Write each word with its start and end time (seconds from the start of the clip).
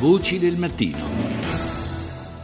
Voci 0.00 0.38
del 0.38 0.56
mattino. 0.56 0.96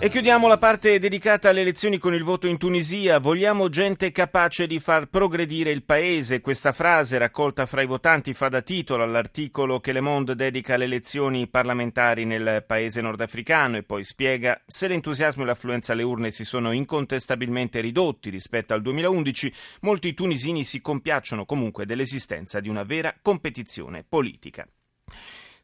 E 0.01 0.09
chiudiamo 0.09 0.49
la 0.49 0.59
parte 0.59 0.99
dedicata 0.99 1.51
alle 1.51 1.61
elezioni 1.61 1.99
con 1.99 2.13
il 2.13 2.25
voto 2.25 2.49
in 2.49 2.59
Tunisia. 2.59 3.21
Vogliamo 3.21 3.69
gente 3.69 4.11
capace 4.11 4.67
di 4.67 4.81
far 4.81 5.07
progredire 5.07 5.71
il 5.71 5.85
paese. 5.85 6.41
Questa 6.41 6.73
frase 6.73 7.17
raccolta 7.17 7.65
fra 7.67 7.81
i 7.81 7.87
votanti 7.87 8.35
fa 8.35 8.49
da 8.49 8.61
titolo 8.61 9.05
all'articolo 9.05 9.79
che 9.79 9.93
Le 9.93 10.01
Monde 10.01 10.35
dedica 10.35 10.75
alle 10.75 10.87
elezioni 10.87 11.47
parlamentari 11.47 12.25
nel 12.25 12.65
paese 12.67 13.01
nordafricano 13.01 13.77
e 13.77 13.85
poi 13.85 14.03
spiega 14.03 14.61
se 14.67 14.89
l'entusiasmo 14.89 15.45
e 15.45 15.47
l'affluenza 15.47 15.93
alle 15.93 16.03
urne 16.03 16.33
si 16.33 16.45
sono 16.45 16.73
incontestabilmente 16.73 17.81
ridotti 17.81 18.31
rispetto 18.31 18.75
al 18.75 18.83
2011, 18.83 19.55
molti 19.83 20.13
tunisini 20.13 20.65
si 20.65 20.81
compiacciono 20.81 21.45
comunque 21.45 21.87
dell'esistenza 21.87 22.59
di 22.59 22.69
una 22.69 22.83
vera 22.83 23.15
competizione 23.23 24.03
politica. 24.03 24.67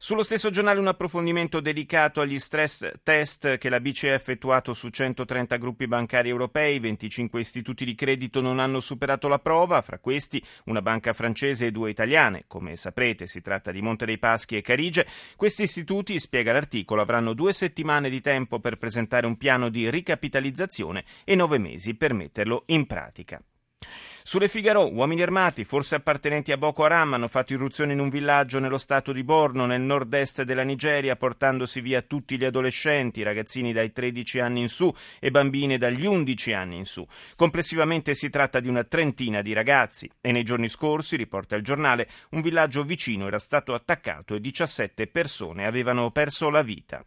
Sullo 0.02 0.22
stesso 0.22 0.48
giornale 0.48 0.80
un 0.80 0.86
approfondimento 0.86 1.60
dedicato 1.60 2.22
agli 2.22 2.38
stress 2.38 2.90
test 3.02 3.58
che 3.58 3.68
la 3.68 3.80
BCE 3.80 4.12
ha 4.12 4.14
effettuato 4.14 4.72
su 4.72 4.88
130 4.88 5.58
gruppi 5.58 5.86
bancari 5.86 6.30
europei, 6.30 6.78
25 6.78 7.38
istituti 7.38 7.84
di 7.84 7.94
credito 7.94 8.40
non 8.40 8.60
hanno 8.60 8.80
superato 8.80 9.28
la 9.28 9.38
prova, 9.38 9.82
fra 9.82 9.98
questi 9.98 10.42
una 10.64 10.80
banca 10.80 11.12
francese 11.12 11.66
e 11.66 11.70
due 11.70 11.90
italiane. 11.90 12.44
Come 12.46 12.76
saprete 12.76 13.26
si 13.26 13.42
tratta 13.42 13.72
di 13.72 13.82
Monte 13.82 14.06
dei 14.06 14.18
Paschi 14.18 14.56
e 14.56 14.62
Carige. 14.62 15.06
Questi 15.36 15.64
istituti, 15.64 16.18
spiega 16.18 16.54
l'articolo, 16.54 17.02
avranno 17.02 17.34
due 17.34 17.52
settimane 17.52 18.08
di 18.08 18.22
tempo 18.22 18.58
per 18.58 18.78
presentare 18.78 19.26
un 19.26 19.36
piano 19.36 19.68
di 19.68 19.90
ricapitalizzazione 19.90 21.04
e 21.24 21.34
nove 21.34 21.58
mesi 21.58 21.94
per 21.94 22.14
metterlo 22.14 22.62
in 22.68 22.86
pratica. 22.86 23.38
Sulle 24.30 24.48
Figaro, 24.48 24.88
uomini 24.94 25.22
armati, 25.22 25.64
forse 25.64 25.96
appartenenti 25.96 26.52
a 26.52 26.56
Boko 26.56 26.84
Haram, 26.84 27.14
hanno 27.14 27.26
fatto 27.26 27.52
irruzione 27.52 27.94
in 27.94 27.98
un 27.98 28.08
villaggio 28.10 28.60
nello 28.60 28.78
stato 28.78 29.10
di 29.10 29.24
Borno, 29.24 29.66
nel 29.66 29.80
nord-est 29.80 30.44
della 30.44 30.62
Nigeria, 30.62 31.16
portandosi 31.16 31.80
via 31.80 32.00
tutti 32.02 32.38
gli 32.38 32.44
adolescenti, 32.44 33.24
ragazzini 33.24 33.72
dai 33.72 33.90
13 33.90 34.38
anni 34.38 34.60
in 34.60 34.68
su 34.68 34.94
e 35.18 35.32
bambine 35.32 35.78
dagli 35.78 36.06
11 36.06 36.52
anni 36.52 36.76
in 36.76 36.84
su. 36.84 37.04
Complessivamente 37.34 38.14
si 38.14 38.30
tratta 38.30 38.60
di 38.60 38.68
una 38.68 38.84
trentina 38.84 39.42
di 39.42 39.52
ragazzi 39.52 40.08
e 40.20 40.30
nei 40.30 40.44
giorni 40.44 40.68
scorsi, 40.68 41.16
riporta 41.16 41.56
il 41.56 41.64
giornale, 41.64 42.08
un 42.30 42.40
villaggio 42.40 42.84
vicino 42.84 43.26
era 43.26 43.40
stato 43.40 43.74
attaccato 43.74 44.36
e 44.36 44.40
17 44.40 45.08
persone 45.08 45.66
avevano 45.66 46.12
perso 46.12 46.50
la 46.50 46.62
vita. 46.62 47.04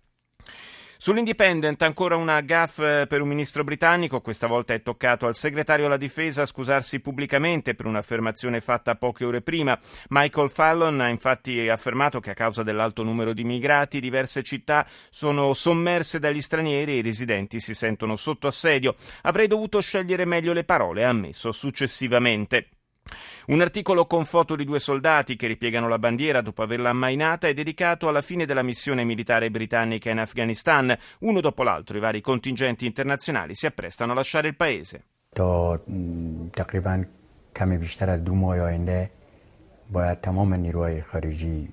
Sull'Independent 1.04 1.82
ancora 1.82 2.16
una 2.16 2.40
gaffe 2.40 3.02
eh, 3.02 3.08
per 3.08 3.20
un 3.20 3.28
ministro 3.28 3.66
britannico, 3.66 4.22
questa 4.22 4.48
volta 4.48 4.73
è 4.73 4.82
toccato 4.82 5.28
al 5.28 5.36
segretario 5.36 5.88
alla 5.88 5.98
difesa 5.98 6.46
scusarsi 6.46 7.02
pubblicamente 7.02 7.76
per 7.76 7.88
un'affermazione 7.88 8.62
fatta 8.62 8.96
poche 8.96 9.26
ore 9.26 9.42
prima. 9.42 9.78
Michael 10.12 10.50
Fallon 10.50 11.02
ha 11.02 11.09
infatti 11.09 11.68
affermato 11.68 12.22
che 12.22 12.30
a 12.30 12.34
causa 12.34 12.64
dell'alto 12.64 13.04
numero 13.04 13.34
di 13.34 13.44
migrati 13.44 14.00
diverse 14.00 14.44
città 14.44 14.88
sono 15.09 15.54
sommerse 15.54 16.20
dagli 16.20 16.40
stranieri 16.40 16.94
e 16.94 16.98
i 17.00 17.02
residenti 17.02 17.59
si 17.59 17.74
sentono 17.74 18.16
sotto 18.16 18.48
assedio. 18.48 18.96
Avrei 19.24 19.48
dovuto 19.48 19.81
scegliere 19.81 20.24
meglio 20.24 20.54
le 20.54 20.64
parole, 20.64 21.04
ha 21.04 21.09
ammesso 21.09 21.52
successivamente. 21.52 22.70
Un 23.47 23.61
articolo 23.62 24.07
con 24.07 24.27
foto 24.27 24.57
di 24.57 24.65
due 24.65 24.79
soldati 24.79 25.34
che 25.37 25.47
ripiegano 25.47 25.89
la 25.89 25.98
bandiera 25.98 26.43
dopo 26.43 26.62
averla 26.62 26.91
ammainata 26.91 27.48
è 27.48 27.55
dedicato 27.55 28.09
alla 28.09 28.21
fine 28.21 28.45
della 28.45 28.62
missione 28.62 29.05
militare 29.05 29.51
britannica 29.51 30.11
in 30.11 30.19
Afghanistan. 30.19 30.95
Uno 31.21 31.41
dopo 31.41 31.62
l'altro 31.62 31.97
i 31.97 32.01
vari 32.01 32.21
contingenti 32.21 32.84
internazionali 32.84 33.55
si 33.55 33.67
apprestano 33.67 34.12
a 34.12 34.15
lasciare 34.15 34.48
il 34.48 34.57
paese. 34.57 35.05
باید 39.93 40.21
تمام 40.21 40.55
نیروهای 40.55 41.03
خارجی 41.03 41.69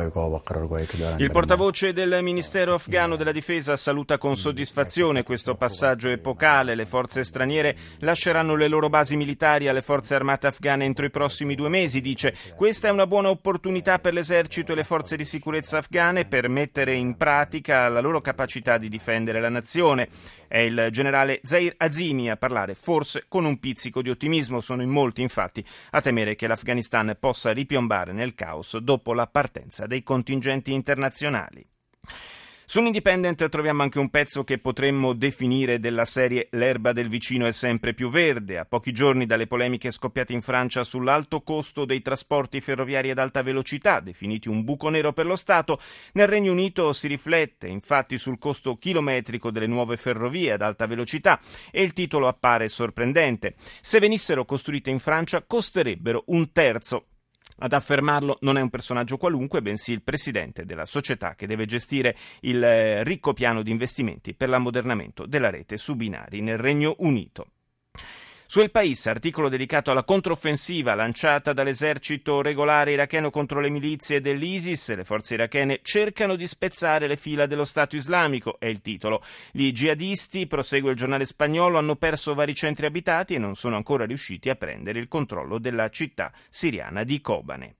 il 0.00 1.30
portavoce 1.30 1.92
del 1.92 2.22
Ministero 2.22 2.74
afghano 2.74 3.16
della 3.16 3.32
difesa 3.32 3.76
saluta 3.76 4.18
con 4.18 4.36
soddisfazione 4.36 5.22
questo 5.22 5.56
passaggio 5.56 6.08
epocale. 6.08 6.74
Le 6.74 6.86
forze 6.86 7.24
straniere 7.24 7.76
lasceranno 7.98 8.54
le 8.54 8.68
loro 8.68 8.88
basi 8.88 9.16
militari 9.16 9.68
alle 9.68 9.82
forze 9.82 10.14
armate 10.14 10.46
afghane 10.46 10.84
entro 10.84 11.06
i 11.06 11.10
prossimi 11.10 11.54
due 11.54 11.68
mesi. 11.68 12.00
Dice 12.00 12.34
questa 12.54 12.88
è 12.88 12.90
una 12.90 13.06
buona 13.06 13.30
opportunità 13.30 13.98
per 13.98 14.12
l'esercito 14.12 14.72
e 14.72 14.74
le 14.74 14.84
forze 14.84 15.16
di 15.16 15.24
sicurezza 15.24 15.78
afghane 15.78 16.24
per 16.24 16.48
mettere 16.48 16.94
in 16.94 17.16
pratica 17.16 17.88
la 17.88 18.00
loro 18.00 18.20
capacità 18.20 18.78
di 18.78 18.88
difendere 18.88 19.40
la 19.40 19.48
nazione. 19.48 20.08
È 20.46 20.58
il 20.58 20.88
generale 20.90 21.40
Zair 21.42 21.74
Azimi 21.76 22.30
a 22.30 22.36
parlare, 22.36 22.74
forse 22.74 23.24
con 23.28 23.44
un 23.44 23.58
pizzico 23.58 24.00
di 24.00 24.10
ottimismo. 24.10 24.60
Sono 24.60 24.82
in 24.82 24.88
molti, 24.88 25.20
infatti, 25.20 25.64
a 25.90 26.00
temere 26.00 26.36
che 26.36 26.46
l'Afghanistan 26.46 27.16
possa 27.18 27.52
ripiombare 27.52 28.12
nel 28.12 28.34
caos 28.34 28.78
dopo 28.78 29.12
la 29.12 29.26
partenza 29.26 29.86
dei 29.88 30.04
contingenti 30.04 30.72
internazionali. 30.72 31.68
Sull'Independent 32.70 33.48
troviamo 33.48 33.82
anche 33.82 33.98
un 33.98 34.10
pezzo 34.10 34.44
che 34.44 34.58
potremmo 34.58 35.14
definire 35.14 35.80
della 35.80 36.04
serie 36.04 36.48
L'erba 36.50 36.92
del 36.92 37.08
vicino 37.08 37.46
è 37.46 37.50
sempre 37.50 37.94
più 37.94 38.10
verde. 38.10 38.58
A 38.58 38.66
pochi 38.66 38.92
giorni 38.92 39.24
dalle 39.24 39.46
polemiche 39.46 39.90
scoppiate 39.90 40.34
in 40.34 40.42
Francia 40.42 40.84
sull'alto 40.84 41.40
costo 41.40 41.86
dei 41.86 42.02
trasporti 42.02 42.60
ferroviari 42.60 43.08
ad 43.08 43.16
alta 43.16 43.40
velocità, 43.40 44.00
definiti 44.00 44.50
un 44.50 44.64
buco 44.64 44.90
nero 44.90 45.14
per 45.14 45.24
lo 45.24 45.34
Stato, 45.34 45.80
nel 46.12 46.26
Regno 46.26 46.52
Unito 46.52 46.92
si 46.92 47.08
riflette 47.08 47.68
infatti 47.68 48.18
sul 48.18 48.38
costo 48.38 48.76
chilometrico 48.76 49.50
delle 49.50 49.66
nuove 49.66 49.96
ferrovie 49.96 50.52
ad 50.52 50.60
alta 50.60 50.86
velocità 50.86 51.40
e 51.70 51.82
il 51.82 51.94
titolo 51.94 52.28
appare 52.28 52.68
sorprendente. 52.68 53.54
Se 53.80 53.98
venissero 53.98 54.44
costruite 54.44 54.90
in 54.90 54.98
Francia 54.98 55.42
costerebbero 55.42 56.24
un 56.26 56.52
terzo 56.52 57.06
ad 57.58 57.72
affermarlo 57.72 58.38
non 58.40 58.56
è 58.56 58.60
un 58.60 58.70
personaggio 58.70 59.16
qualunque, 59.16 59.62
bensì 59.62 59.92
il 59.92 60.02
presidente 60.02 60.64
della 60.64 60.84
società 60.84 61.34
che 61.34 61.46
deve 61.46 61.66
gestire 61.66 62.16
il 62.40 62.62
eh, 62.62 63.02
ricco 63.04 63.32
piano 63.32 63.62
di 63.62 63.70
investimenti 63.70 64.34
per 64.34 64.48
l'ammodernamento 64.48 65.26
della 65.26 65.50
rete 65.50 65.76
su 65.76 65.96
binari 65.96 66.40
nel 66.40 66.58
Regno 66.58 66.94
Unito. 66.98 67.46
Su 68.50 68.60
El 68.60 68.70
País, 68.70 69.06
articolo 69.06 69.50
dedicato 69.50 69.90
alla 69.90 70.04
controffensiva 70.04 70.94
lanciata 70.94 71.52
dall'esercito 71.52 72.40
regolare 72.40 72.92
iracheno 72.92 73.28
contro 73.28 73.60
le 73.60 73.68
milizie 73.68 74.22
dell'ISIS, 74.22 74.94
le 74.94 75.04
forze 75.04 75.34
irachene 75.34 75.80
cercano 75.82 76.34
di 76.34 76.46
spezzare 76.46 77.06
le 77.06 77.16
fila 77.16 77.44
dello 77.44 77.66
Stato 77.66 77.94
islamico, 77.94 78.58
è 78.58 78.64
il 78.64 78.80
titolo. 78.80 79.22
Gli 79.52 79.70
jihadisti, 79.70 80.46
prosegue 80.46 80.92
il 80.92 80.96
giornale 80.96 81.26
spagnolo, 81.26 81.76
hanno 81.76 81.96
perso 81.96 82.32
vari 82.32 82.54
centri 82.54 82.86
abitati 82.86 83.34
e 83.34 83.38
non 83.38 83.54
sono 83.54 83.76
ancora 83.76 84.06
riusciti 84.06 84.48
a 84.48 84.54
prendere 84.54 84.98
il 84.98 85.08
controllo 85.08 85.58
della 85.58 85.90
città 85.90 86.32
siriana 86.48 87.04
di 87.04 87.20
Kobane. 87.20 87.74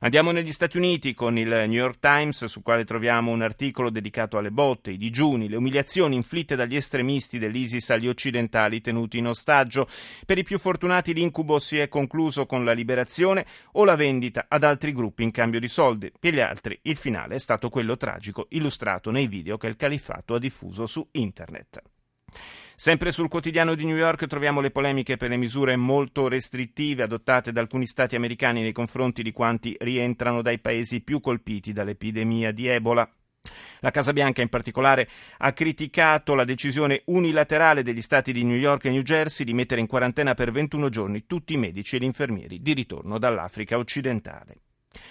Andiamo 0.00 0.30
negli 0.30 0.52
Stati 0.52 0.76
Uniti 0.76 1.14
con 1.14 1.36
il 1.36 1.48
New 1.48 1.70
York 1.70 1.98
Times, 1.98 2.44
sul 2.44 2.62
quale 2.62 2.84
troviamo 2.84 3.30
un 3.30 3.42
articolo 3.42 3.90
dedicato 3.90 4.38
alle 4.38 4.50
botte, 4.50 4.90
i 4.90 4.96
digiuni, 4.96 5.48
le 5.48 5.56
umiliazioni 5.56 6.14
inflitte 6.14 6.56
dagli 6.56 6.76
estremisti 6.76 7.38
dell'ISIS 7.38 7.90
agli 7.90 8.08
occidentali 8.08 8.80
tenuti 8.80 9.18
in 9.18 9.26
ostaggio. 9.26 9.88
Per 10.24 10.38
i 10.38 10.44
più 10.44 10.58
fortunati 10.58 11.12
l'incubo 11.12 11.58
si 11.58 11.78
è 11.78 11.88
concluso 11.88 12.46
con 12.46 12.64
la 12.64 12.72
liberazione 12.72 13.46
o 13.72 13.84
la 13.84 13.96
vendita 13.96 14.46
ad 14.48 14.62
altri 14.64 14.92
gruppi 14.92 15.22
in 15.22 15.30
cambio 15.30 15.60
di 15.60 15.68
soldi. 15.68 16.12
Per 16.18 16.32
gli 16.32 16.40
altri 16.40 16.78
il 16.82 16.96
finale 16.96 17.34
è 17.34 17.38
stato 17.38 17.68
quello 17.68 17.96
tragico 17.96 18.46
illustrato 18.50 19.10
nei 19.10 19.26
video 19.26 19.56
che 19.56 19.66
il 19.66 19.76
califfato 19.76 20.34
ha 20.34 20.38
diffuso 20.38 20.86
su 20.86 21.06
internet. 21.12 21.82
Sempre 22.80 23.10
sul 23.10 23.26
quotidiano 23.26 23.74
di 23.74 23.84
New 23.84 23.96
York 23.96 24.28
troviamo 24.28 24.60
le 24.60 24.70
polemiche 24.70 25.16
per 25.16 25.30
le 25.30 25.36
misure 25.36 25.74
molto 25.74 26.28
restrittive 26.28 27.02
adottate 27.02 27.50
da 27.50 27.60
alcuni 27.60 27.88
stati 27.88 28.14
americani 28.14 28.62
nei 28.62 28.70
confronti 28.70 29.24
di 29.24 29.32
quanti 29.32 29.74
rientrano 29.80 30.42
dai 30.42 30.60
paesi 30.60 31.00
più 31.00 31.18
colpiti 31.18 31.72
dall'epidemia 31.72 32.52
di 32.52 32.68
Ebola. 32.68 33.10
La 33.80 33.90
Casa 33.90 34.12
Bianca 34.12 34.42
in 34.42 34.48
particolare 34.48 35.08
ha 35.38 35.52
criticato 35.52 36.36
la 36.36 36.44
decisione 36.44 37.02
unilaterale 37.06 37.82
degli 37.82 38.00
stati 38.00 38.32
di 38.32 38.44
New 38.44 38.56
York 38.56 38.84
e 38.84 38.90
New 38.90 39.02
Jersey 39.02 39.44
di 39.44 39.54
mettere 39.54 39.80
in 39.80 39.88
quarantena 39.88 40.34
per 40.34 40.52
21 40.52 40.88
giorni 40.88 41.26
tutti 41.26 41.54
i 41.54 41.58
medici 41.58 41.96
e 41.96 41.98
gli 41.98 42.04
infermieri 42.04 42.62
di 42.62 42.74
ritorno 42.74 43.18
dall'Africa 43.18 43.76
occidentale. 43.76 44.67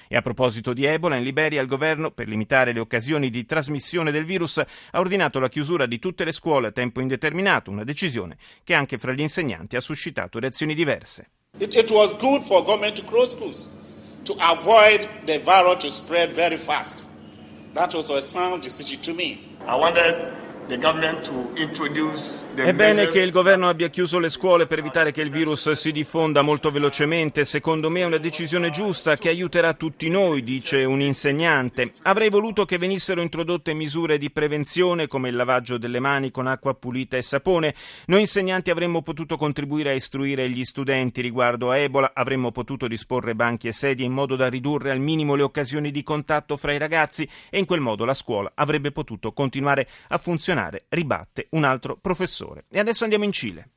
E 0.08 0.16
a 0.16 0.22
proposito 0.22 0.74
di 0.74 0.86
Ebola, 0.86 1.16
in 1.16 1.24
Liberia 1.24 1.62
il 1.62 1.68
governo, 1.68 2.12
per 2.12 2.28
limitare 2.28 2.74
le 2.74 2.80
occasioni 2.80 3.30
di 3.30 3.46
trasmissione 3.46 4.12
del 4.12 4.26
virus, 4.26 4.58
ha 4.58 5.00
ordinato 5.00 5.40
la 5.40 5.50
chiusura 5.50 5.86
di 5.86 6.00
tutte 6.00 6.24
le 6.24 6.32
scuole 6.32 6.68
a 6.68 6.72
tempo 6.72 7.02
indeterminato, 7.02 7.72
una 7.72 7.84
decisione 7.84 8.38
che 8.64 8.74
anche 8.74 8.98
fra 8.98 9.12
gli 9.12 9.22
insegnanti 9.22 9.76
ha 9.76 9.82
suscitato 9.82 10.40
reazioni 10.40 10.74
diverse. 10.74 11.30
It, 11.60 11.74
it 11.74 11.90
was 11.90 12.16
good 12.18 12.44
for 12.44 12.64
government 12.64 12.96
to 13.00 13.06
close 13.06 13.32
schools 13.32 13.70
to 14.24 14.36
avoid 14.40 15.08
the 15.26 15.40
virus 15.40 15.84
to 15.84 15.90
spread 15.90 16.32
very 16.32 16.58
fast. 16.58 17.06
That 17.74 17.94
was 17.94 18.10
a 18.10 18.22
sound 18.22 18.62
decision 18.62 19.00
to 19.02 19.14
me. 19.14 19.42
I 19.66 19.76
wanted 19.76 20.47
È 22.56 22.74
bene 22.74 23.08
che 23.08 23.22
il 23.22 23.32
governo 23.32 23.70
abbia 23.70 23.88
chiuso 23.88 24.20
le 24.20 24.28
scuole 24.28 24.68
per 24.68 24.80
evitare 24.80 25.14
che 25.14 25.22
il 25.22 25.30
virus 25.30 25.72
si 25.72 25.94
diffonda 25.94 26.42
molto 26.42 26.72
velocemente. 26.72 27.46
Secondo 27.46 27.90
me 27.90 28.02
è 28.02 28.04
una 28.04 28.18
decisione 28.18 28.70
giusta 28.70 29.16
che 29.16 29.30
aiuterà 29.30 29.76
tutti 29.76 30.10
noi, 30.10 30.44
dice 30.44 30.84
un 30.84 31.00
insegnante. 31.00 31.94
Avrei 32.02 32.30
voluto 32.30 32.66
che 32.66 32.78
venissero 32.78 33.22
introdotte 33.22 33.74
misure 33.74 34.18
di 34.18 34.30
prevenzione 34.30 35.08
come 35.08 35.30
il 35.30 35.38
lavaggio 35.38 35.78
delle 35.78 36.02
mani 36.02 36.32
con 36.32 36.48
acqua 36.48 36.74
pulita 36.74 37.16
e 37.16 37.22
sapone. 37.22 37.74
Noi 38.08 38.20
insegnanti 38.20 38.70
avremmo 38.70 39.02
potuto 39.02 39.38
contribuire 39.38 39.92
a 39.92 39.94
istruire 39.94 40.50
gli 40.50 40.66
studenti 40.66 41.22
riguardo 41.22 41.72
a 41.72 41.78
Ebola, 41.78 42.12
avremmo 42.14 42.52
potuto 42.52 42.90
disporre 42.90 43.36
banchi 43.36 43.70
e 43.70 43.72
sedie 43.72 44.06
in 44.06 44.12
modo 44.12 44.36
da 44.36 44.50
ridurre 44.50 44.92
al 44.92 45.00
minimo 45.00 45.36
le 45.36 45.44
occasioni 45.44 45.92
di 45.92 46.04
contatto 46.04 46.58
fra 46.58 46.74
i 46.74 46.78
ragazzi 46.78 47.26
e 47.50 47.58
in 47.58 47.66
quel 47.66 47.80
modo 47.80 48.04
la 48.04 48.14
scuola 48.14 48.52
avrebbe 48.54 48.92
potuto 48.92 49.32
continuare 49.32 49.88
a 50.10 50.18
funzionare 50.18 50.56
funcionare, 50.58 50.86
ribatte 50.90 51.48
un 51.52 51.64
altro 51.64 51.98
professore. 51.98 52.66
E 52.70 52.80
adesso 52.80 53.04
andiamo 53.04 53.26
in 53.26 53.34
Cile. 53.34 53.70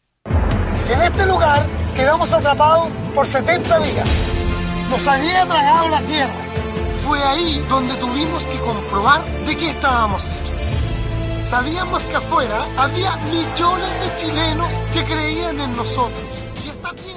En 0.88 1.00
este 1.02 1.26
lugar 1.26 1.64
quedamos 1.94 2.32
atrapados 2.32 2.88
por 3.14 3.26
70 3.26 3.78
días. 3.80 4.08
Nos 4.88 5.06
había 5.06 5.46
tragado 5.46 5.88
la 5.88 6.00
tierra. 6.00 6.48
Fue 7.04 7.22
ahí 7.22 7.64
donde 7.68 7.94
tuvimos 7.94 8.46
que 8.46 8.58
comprobar 8.58 9.22
de 9.46 9.56
qué 9.56 9.70
estábamos 9.70 10.22
hechos. 10.24 11.48
Sabíamos 11.48 12.04
que 12.04 12.16
afuera 12.16 12.66
había 12.76 13.16
millones 13.16 13.90
de 14.00 14.16
chilenos 14.16 14.72
que 14.92 15.04
creían 15.04 15.60
en 15.60 15.76
nosotros. 15.76 16.29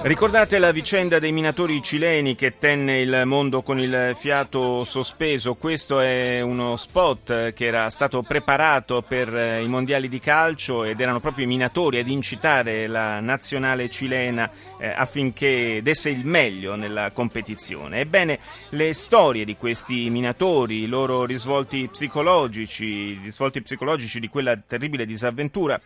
Ricordate 0.04 0.60
la 0.60 0.72
vicenda 0.72 1.18
dei 1.18 1.32
minatori 1.32 1.82
cileni 1.82 2.36
che 2.36 2.58
tenne 2.58 3.02
il 3.02 3.24
mondo 3.26 3.62
con 3.62 3.80
il 3.80 4.16
fiato 4.20 4.84
sospeso? 4.84 5.56
Questo 5.56 6.00
è 6.00 6.42
uno 6.42 6.76
spot 6.76 7.54
che 7.54 7.66
era 7.66 7.90
stato 7.90 8.22
preparato 8.22 9.02
per 9.02 9.34
i 9.62 9.68
mondiali 9.68 10.10
di 10.10 10.20
calcio 10.20 10.84
ed 10.84 11.00
erano 11.00 11.20
proprio 11.20 11.46
i 11.46 11.48
minatori 11.48 12.00
ad 12.00 12.08
incitare 12.08 12.86
la 12.88 13.20
nazionale 13.20 13.90
cilena 13.90 14.50
eh, 14.78 14.90
affinché 14.90 15.80
desse 15.82 16.10
il 16.10 16.26
meglio 16.26 16.76
nella 16.76 17.12
competizione. 17.12 18.02
Ebbene, 18.02 18.40
le 18.70 18.94
storie 18.94 19.46
di 19.46 19.56
questi 19.56 20.10
minatori, 20.10 20.84
i 20.84 20.88
loro 20.88 21.26
risvolti 21.26 21.88
psicologici, 21.90 22.86
i 22.86 23.20
risvolti 23.24 23.62
psicologici 23.62 24.20
di 24.20 24.28
quella 24.28 24.56
terribile 24.58 25.06
disavventura 25.06 25.80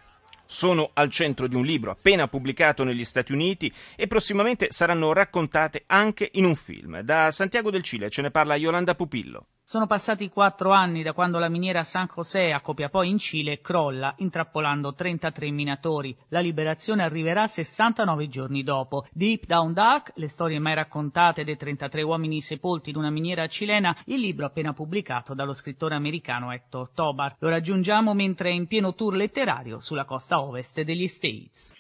sono 0.48 0.90
al 0.94 1.10
centro 1.10 1.48
di 1.48 1.56
un 1.56 1.66
libro 1.66 1.92
appena 1.92 2.28
pubblicato 2.28 2.84
negli 2.84 3.04
Stati 3.04 3.32
Uniti 3.32 3.72
e 3.96 4.08
prossimamente 4.08 4.68
saranno 4.72 5.14
raccontate 5.14 5.84
anche 5.88 6.30
in 6.34 6.46
un 6.46 6.56
film. 6.56 7.02
Da 7.02 7.30
Santiago 7.32 7.70
del 7.70 7.84
Cile 7.84 8.10
ce 8.10 8.22
ne 8.22 8.32
parla 8.32 8.56
Yolanda 8.56 8.96
Pupillo. 8.96 9.46
Sono 9.70 9.86
passati 9.86 10.30
quattro 10.30 10.72
anni 10.72 11.04
da 11.04 11.12
quando 11.12 11.40
la 11.40 11.50
miniera 11.50 11.84
San 11.84 12.08
José 12.16 12.54
a 12.54 12.62
Copiapò 12.62 13.04
in 13.04 13.18
Cile 13.18 13.60
crolla, 13.60 14.14
intrappolando 14.20 14.94
33 14.94 15.52
minatori. 15.52 16.16
La 16.30 16.40
liberazione 16.40 17.04
arriverà 17.04 17.48
69 17.48 18.30
giorni 18.30 18.64
dopo. 18.64 19.06
Deep 19.12 19.44
Down 19.46 19.74
Dark, 19.74 20.14
le 20.16 20.30
storie 20.30 20.58
mai 20.60 20.74
raccontate 20.74 21.44
dei 21.44 21.58
33 21.58 22.02
uomini 22.02 22.40
sepolti 22.40 22.92
in 22.92 22.96
una 22.96 23.10
miniera 23.10 23.46
cilena, 23.48 23.94
il 24.06 24.22
libro 24.22 24.46
appena 24.46 24.72
pubblicato 24.72 25.34
dallo 25.34 25.52
scrittore 25.52 25.96
americano 25.96 26.54
Hector 26.54 26.92
Tobar. 26.92 27.36
Lo 27.40 27.50
raggiungiamo 27.50 28.14
mentre 28.14 28.52
è 28.52 28.54
in 28.54 28.68
pieno 28.68 28.96
tour 28.96 29.16
letterario 29.16 29.82
sulla 29.82 30.06
costa 30.06 30.40
ovest 30.40 30.82
degli 30.82 31.08
States. 31.08 31.74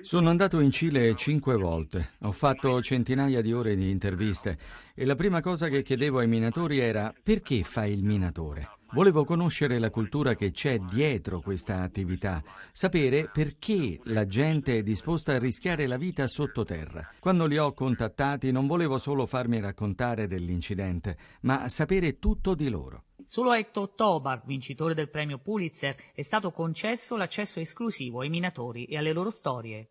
Sono 0.00 0.30
andato 0.30 0.58
in 0.58 0.72
Cile 0.72 1.14
cinque 1.14 1.54
volte. 1.54 2.14
Ho 2.22 2.32
fatto 2.32 2.82
centinaia 2.82 3.40
di 3.40 3.52
ore 3.52 3.76
di 3.76 3.88
interviste 3.88 4.58
e 4.98 5.04
la 5.04 5.14
prima 5.14 5.42
cosa 5.42 5.68
che 5.68 5.75
chiedevo 5.82 6.18
ai 6.18 6.28
minatori 6.28 6.78
era 6.78 7.12
perché 7.22 7.62
fai 7.62 7.92
il 7.92 8.02
minatore? 8.02 8.68
Volevo 8.92 9.24
conoscere 9.24 9.78
la 9.78 9.90
cultura 9.90 10.34
che 10.34 10.52
c'è 10.52 10.78
dietro 10.78 11.40
questa 11.40 11.82
attività, 11.82 12.42
sapere 12.72 13.28
perché 13.32 14.00
la 14.04 14.26
gente 14.26 14.78
è 14.78 14.82
disposta 14.82 15.32
a 15.32 15.38
rischiare 15.38 15.86
la 15.86 15.96
vita 15.96 16.26
sottoterra. 16.26 17.10
Quando 17.18 17.46
li 17.46 17.58
ho 17.58 17.72
contattati 17.72 18.52
non 18.52 18.66
volevo 18.66 18.98
solo 18.98 19.26
farmi 19.26 19.60
raccontare 19.60 20.26
dell'incidente, 20.26 21.16
ma 21.42 21.68
sapere 21.68 22.18
tutto 22.18 22.54
di 22.54 22.68
loro. 22.68 23.04
Solo 23.26 23.50
a 23.50 23.58
Hector 23.58 23.90
Tobar, 23.94 24.42
vincitore 24.46 24.94
del 24.94 25.10
premio 25.10 25.38
Pulitzer, 25.38 25.96
è 26.14 26.22
stato 26.22 26.52
concesso 26.52 27.16
l'accesso 27.16 27.58
esclusivo 27.58 28.20
ai 28.20 28.28
minatori 28.28 28.84
e 28.84 28.96
alle 28.96 29.12
loro 29.12 29.30
storie. 29.30 29.88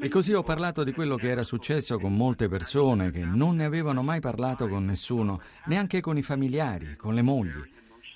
E 0.00 0.08
così 0.08 0.32
ho 0.32 0.42
parlato 0.42 0.82
di 0.82 0.92
quello 0.92 1.16
che 1.16 1.28
era 1.28 1.42
successo 1.44 1.98
con 1.98 2.16
molte 2.16 2.48
persone 2.48 3.10
che 3.10 3.24
non 3.24 3.56
ne 3.56 3.64
avevano 3.64 4.02
mai 4.02 4.20
parlato 4.20 4.66
con 4.66 4.84
nessuno, 4.84 5.40
neanche 5.66 6.00
con 6.00 6.16
i 6.16 6.22
familiari, 6.22 6.96
con 6.96 7.14
le 7.14 7.22
mogli. 7.22 7.70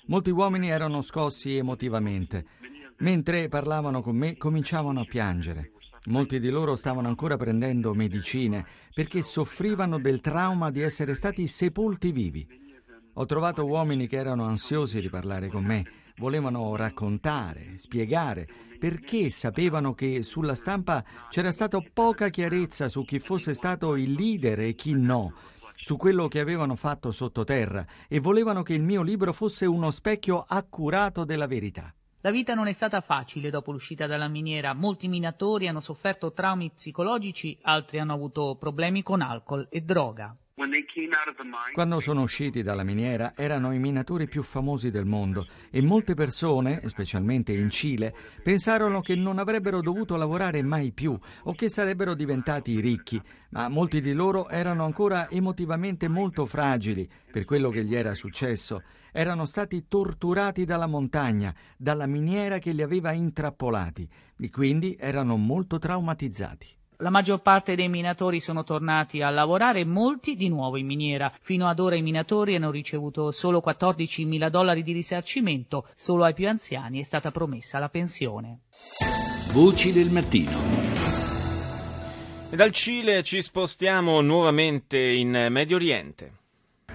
Molti 0.07 0.29
uomini 0.29 0.69
erano 0.69 1.01
scossi 1.01 1.55
emotivamente. 1.55 2.45
Mentre 2.97 3.47
parlavano 3.47 4.01
con 4.01 4.15
me 4.15 4.35
cominciavano 4.35 5.01
a 5.01 5.05
piangere. 5.05 5.71
Molti 6.05 6.39
di 6.39 6.49
loro 6.49 6.75
stavano 6.75 7.07
ancora 7.07 7.37
prendendo 7.37 7.93
medicine 7.93 8.65
perché 8.93 9.21
soffrivano 9.21 9.99
del 9.99 10.21
trauma 10.21 10.71
di 10.71 10.81
essere 10.81 11.13
stati 11.13 11.47
sepolti 11.47 12.11
vivi. 12.11 12.66
Ho 13.19 13.25
trovato 13.25 13.65
uomini 13.65 14.05
che 14.05 14.17
erano 14.17 14.45
ansiosi 14.45 15.01
di 15.01 15.09
parlare 15.09 15.47
con 15.49 15.63
me 15.63 16.05
volevano 16.17 16.75
raccontare, 16.75 17.77
spiegare, 17.77 18.47
perché 18.79 19.29
sapevano 19.29 19.93
che 19.93 20.21
sulla 20.23 20.55
stampa 20.55 21.03
c'era 21.29 21.51
stata 21.51 21.79
poca 21.93 22.29
chiarezza 22.29 22.89
su 22.89 23.03
chi 23.05 23.19
fosse 23.19 23.53
stato 23.53 23.95
il 23.95 24.11
leader 24.11 24.59
e 24.59 24.75
chi 24.75 24.93
no, 24.93 25.33
su 25.75 25.95
quello 25.95 26.27
che 26.27 26.39
avevano 26.39 26.75
fatto 26.75 27.11
sottoterra 27.11 27.85
e 28.07 28.19
volevano 28.19 28.61
che 28.63 28.73
il 28.73 28.83
mio 28.83 29.01
libro 29.01 29.33
fosse 29.33 29.65
uno 29.65 29.91
specchio 29.91 30.43
accurato 30.47 31.23
della 31.23 31.47
verità. 31.47 31.91
La 32.21 32.31
vita 32.31 32.55
non 32.55 32.67
è 32.67 32.73
stata 32.73 32.99
facile 33.01 33.49
dopo 33.49 33.71
l'uscita 33.71 34.05
dalla 34.05 34.27
miniera. 34.27 34.73
Molti 34.73 35.07
minatori 35.07 35.67
hanno 35.67 35.79
sofferto 35.79 36.33
traumi 36.33 36.71
psicologici, 36.71 37.57
altri 37.61 37.99
hanno 37.99 38.13
avuto 38.13 38.57
problemi 38.59 39.01
con 39.01 39.21
alcol 39.21 39.67
e 39.69 39.81
droga. 39.81 40.33
Quando 41.71 41.99
sono 41.99 42.23
usciti 42.23 42.63
dalla 42.63 42.83
miniera 42.83 43.33
erano 43.35 43.71
i 43.73 43.77
minatori 43.77 44.27
più 44.27 44.41
famosi 44.41 44.89
del 44.89 45.05
mondo 45.05 45.45
e 45.69 45.83
molte 45.83 46.15
persone, 46.15 46.81
specialmente 46.87 47.53
in 47.53 47.69
Cile, 47.69 48.11
pensarono 48.41 49.01
che 49.01 49.15
non 49.15 49.37
avrebbero 49.37 49.81
dovuto 49.81 50.15
lavorare 50.15 50.63
mai 50.63 50.93
più 50.93 51.15
o 51.43 51.53
che 51.53 51.69
sarebbero 51.69 52.15
diventati 52.15 52.79
ricchi, 52.79 53.21
ma 53.49 53.69
molti 53.69 54.01
di 54.01 54.13
loro 54.13 54.49
erano 54.49 54.83
ancora 54.83 55.29
emotivamente 55.29 56.07
molto 56.07 56.47
fragili 56.47 57.07
per 57.31 57.45
quello 57.45 57.69
che 57.69 57.83
gli 57.83 57.93
era 57.93 58.15
successo. 58.15 58.81
Erano 59.11 59.45
stati 59.45 59.87
torturati 59.87 60.65
dalla 60.65 60.87
montagna, 60.87 61.53
dalla 61.77 62.07
miniera 62.07 62.57
che 62.57 62.71
li 62.71 62.81
aveva 62.81 63.11
intrappolati 63.11 64.09
e 64.39 64.49
quindi 64.49 64.97
erano 64.99 65.37
molto 65.37 65.77
traumatizzati. 65.77 66.76
La 66.98 67.10
maggior 67.10 67.40
parte 67.42 67.74
dei 67.74 67.88
minatori 67.88 68.38
sono 68.38 68.62
tornati 68.62 69.22
a 69.22 69.30
lavorare, 69.30 69.84
molti 69.84 70.36
di 70.36 70.48
nuovo 70.48 70.76
in 70.76 70.86
miniera. 70.86 71.32
Fino 71.40 71.66
ad 71.66 71.80
ora 71.80 71.96
i 71.96 72.02
minatori 72.02 72.54
hanno 72.54 72.70
ricevuto 72.70 73.32
solo 73.32 73.60
14 73.60 74.24
mila 74.24 74.48
dollari 74.48 74.84
di 74.84 74.92
risarcimento, 74.92 75.88
solo 75.96 76.22
ai 76.24 76.32
più 76.32 76.48
anziani 76.48 77.00
è 77.00 77.02
stata 77.02 77.32
promessa 77.32 77.80
la 77.80 77.88
pensione. 77.88 78.60
Voci 79.52 79.92
del 79.92 80.10
mattino. 80.10 80.50
E 82.50 82.56
dal 82.56 82.70
Cile 82.70 83.22
ci 83.24 83.42
spostiamo 83.42 84.20
nuovamente 84.20 84.98
in 84.98 85.48
Medio 85.50 85.76
Oriente. 85.76 86.40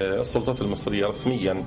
السلطات 0.02 0.62
المصرية 0.62 1.08
رسميا 1.08 1.66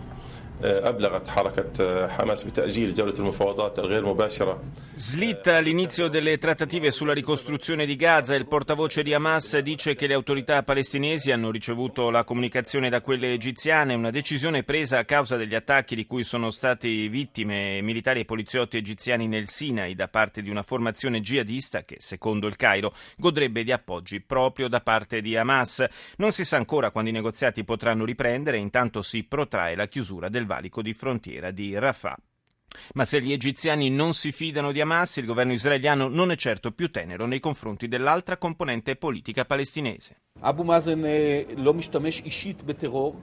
أبلغت 0.62 1.28
حركة 1.28 2.08
حماس 2.08 2.42
بتأجيل 2.42 2.94
جولة 2.94 3.14
المفاوضات 3.18 3.78
الغير 3.78 4.06
مباشرة 4.06 4.62
Slitta 5.00 5.60
l'inizio 5.60 6.08
delle 6.08 6.36
trattative 6.36 6.90
sulla 6.90 7.14
ricostruzione 7.14 7.86
di 7.86 7.96
Gaza. 7.96 8.34
Il 8.34 8.46
portavoce 8.46 9.02
di 9.02 9.14
Hamas 9.14 9.56
dice 9.60 9.94
che 9.94 10.06
le 10.06 10.12
autorità 10.12 10.62
palestinesi 10.62 11.32
hanno 11.32 11.50
ricevuto 11.50 12.10
la 12.10 12.22
comunicazione 12.22 12.90
da 12.90 13.00
quelle 13.00 13.32
egiziane, 13.32 13.94
una 13.94 14.10
decisione 14.10 14.62
presa 14.62 14.98
a 14.98 15.06
causa 15.06 15.36
degli 15.36 15.54
attacchi 15.54 15.94
di 15.94 16.04
cui 16.04 16.22
sono 16.22 16.50
stati 16.50 17.08
vittime 17.08 17.80
militari 17.80 18.20
e 18.20 18.24
poliziotti 18.26 18.76
egiziani 18.76 19.26
nel 19.26 19.48
Sinai 19.48 19.94
da 19.94 20.08
parte 20.08 20.42
di 20.42 20.50
una 20.50 20.62
formazione 20.62 21.22
jihadista 21.22 21.82
che, 21.84 21.96
secondo 21.98 22.46
il 22.46 22.56
Cairo, 22.56 22.92
godrebbe 23.16 23.64
di 23.64 23.72
appoggi 23.72 24.20
proprio 24.20 24.68
da 24.68 24.82
parte 24.82 25.22
di 25.22 25.34
Hamas. 25.34 25.82
Non 26.16 26.32
si 26.32 26.44
sa 26.44 26.58
ancora 26.58 26.90
quando 26.90 27.08
i 27.08 27.14
negoziati 27.14 27.64
potranno 27.64 28.04
riprendere, 28.04 28.58
intanto 28.58 29.00
si 29.00 29.22
protrae 29.22 29.74
la 29.74 29.88
chiusura 29.88 30.28
del 30.28 30.43
valico 30.44 30.82
di 30.82 30.92
frontiera 30.92 31.50
di 31.50 31.78
Rafah. 31.78 32.16
Ma 32.94 33.04
se 33.04 33.20
gli 33.20 33.32
egiziani 33.32 33.90
non 33.90 34.14
si 34.14 34.30
fidano 34.30 34.70
di 34.72 34.80
Hamas, 34.80 35.16
il 35.16 35.26
governo 35.26 35.52
israeliano 35.52 36.08
non 36.08 36.30
è 36.30 36.36
certo 36.36 36.70
più 36.70 36.90
tenero 36.90 37.26
nei 37.26 37.40
confronti 37.40 37.88
dell'altra 37.88 38.36
componente 38.36 38.96
politica 38.96 39.44
palestinese. 39.44 40.16
אבו 40.42 40.64
מאזן 40.64 41.02
לא 41.56 41.74
משתמש 41.74 42.20
אישית 42.20 42.62
בטרור, 42.62 43.20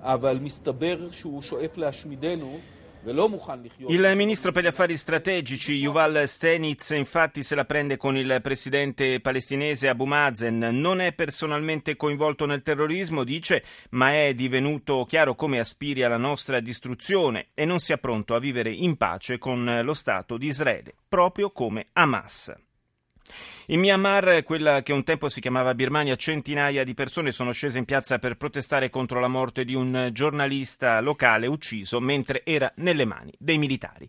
אבל 0.00 0.38
מסתבר 0.38 1.10
שהוא 1.12 1.42
שואף 1.42 1.76
להשמידנו 1.76 2.58
il 3.03 4.11
ministro 4.15 4.51
per 4.51 4.63
gli 4.63 4.67
affari 4.67 4.95
strategici 4.95 5.73
Yuval 5.73 6.27
Stenitz 6.27 6.91
infatti 6.91 7.41
se 7.41 7.55
la 7.55 7.65
prende 7.65 7.97
con 7.97 8.15
il 8.15 8.39
presidente 8.43 9.19
palestinese 9.19 9.87
Abu 9.87 10.05
Mazen, 10.05 10.59
non 10.59 11.01
è 11.01 11.11
personalmente 11.11 11.95
coinvolto 11.95 12.45
nel 12.45 12.61
terrorismo, 12.61 13.23
dice, 13.23 13.63
ma 13.91 14.13
è 14.13 14.35
divenuto 14.35 15.03
chiaro 15.05 15.33
come 15.33 15.57
aspiri 15.57 16.03
alla 16.03 16.17
nostra 16.17 16.59
distruzione 16.59 17.47
e 17.55 17.65
non 17.65 17.79
sia 17.79 17.97
pronto 17.97 18.35
a 18.35 18.39
vivere 18.39 18.71
in 18.71 18.95
pace 18.97 19.39
con 19.39 19.81
lo 19.83 19.93
Stato 19.95 20.37
di 20.37 20.45
Israele, 20.45 20.93
proprio 21.07 21.49
come 21.49 21.87
Hamas. 21.93 22.53
In 23.67 23.79
Myanmar, 23.79 24.43
quella 24.43 24.81
che 24.81 24.93
un 24.93 25.03
tempo 25.03 25.29
si 25.29 25.39
chiamava 25.39 25.73
Birmania, 25.73 26.15
centinaia 26.15 26.83
di 26.83 26.93
persone 26.93 27.31
sono 27.31 27.51
scese 27.51 27.77
in 27.77 27.85
piazza 27.85 28.19
per 28.19 28.35
protestare 28.35 28.89
contro 28.89 29.19
la 29.19 29.27
morte 29.27 29.63
di 29.63 29.75
un 29.75 30.09
giornalista 30.11 30.99
locale 30.99 31.47
ucciso 31.47 31.99
mentre 31.99 32.41
era 32.43 32.71
nelle 32.77 33.05
mani 33.05 33.33
dei 33.37 33.57
militari. 33.57 34.07